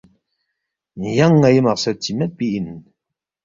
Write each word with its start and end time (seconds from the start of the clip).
ینگ 1.17 1.35
ن٘ئی 1.41 1.59
مقصد 1.67 1.95
چی 2.03 2.11
میدپی 2.17 2.47
اِن 2.53 2.67